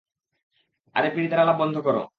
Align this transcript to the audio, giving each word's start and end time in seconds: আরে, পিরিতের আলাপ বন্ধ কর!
আরে, 0.95 1.07
পিরিতের 1.15 1.39
আলাপ 1.39 1.57
বন্ধ 1.57 1.75
কর! 1.77 1.95